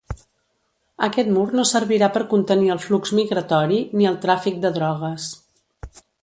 [1.07, 5.29] Aquest mur no servirà per contenir el flux migratori ni el tràfic de drogues.